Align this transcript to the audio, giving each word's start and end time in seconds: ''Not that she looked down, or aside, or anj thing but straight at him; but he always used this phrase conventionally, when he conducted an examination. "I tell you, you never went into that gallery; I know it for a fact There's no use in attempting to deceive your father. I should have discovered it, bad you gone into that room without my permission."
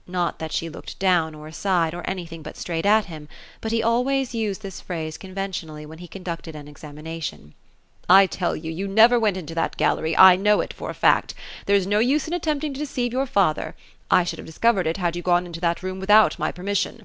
''Not 0.06 0.38
that 0.38 0.52
she 0.52 0.68
looked 0.68 1.00
down, 1.00 1.34
or 1.34 1.48
aside, 1.48 1.92
or 1.92 2.04
anj 2.04 2.28
thing 2.28 2.40
but 2.42 2.56
straight 2.56 2.86
at 2.86 3.06
him; 3.06 3.28
but 3.60 3.72
he 3.72 3.82
always 3.82 4.32
used 4.32 4.62
this 4.62 4.80
phrase 4.80 5.18
conventionally, 5.18 5.84
when 5.84 5.98
he 5.98 6.06
conducted 6.06 6.54
an 6.54 6.68
examination. 6.68 7.52
"I 8.08 8.26
tell 8.28 8.54
you, 8.54 8.70
you 8.70 8.86
never 8.86 9.18
went 9.18 9.36
into 9.36 9.56
that 9.56 9.76
gallery; 9.76 10.16
I 10.16 10.36
know 10.36 10.60
it 10.60 10.72
for 10.72 10.88
a 10.88 10.94
fact 10.94 11.34
There's 11.66 11.84
no 11.88 11.98
use 11.98 12.28
in 12.28 12.32
attempting 12.32 12.72
to 12.74 12.78
deceive 12.78 13.12
your 13.12 13.26
father. 13.26 13.74
I 14.08 14.22
should 14.22 14.38
have 14.38 14.46
discovered 14.46 14.86
it, 14.86 14.98
bad 14.98 15.16
you 15.16 15.22
gone 15.22 15.46
into 15.46 15.60
that 15.62 15.82
room 15.82 15.98
without 15.98 16.38
my 16.38 16.52
permission." 16.52 17.04